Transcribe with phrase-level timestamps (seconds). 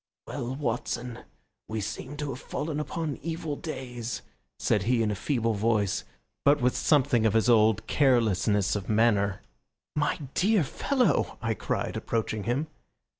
[0.25, 1.19] "Well, Watson,
[1.67, 4.23] we seem to have fallen upon evil days,"
[4.57, 6.05] said he in a feeble voice,
[6.43, 9.41] but with something of his old carelessness of manner.
[9.95, 12.65] "My dear fellow!" I cried, approaching him.